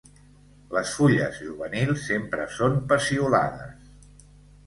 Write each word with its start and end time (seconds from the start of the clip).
Les 0.75 0.93
fulles 0.99 1.35
juvenils 1.41 1.93
sempre 2.05 2.47
són 2.57 2.79
peciolades. 2.93 3.93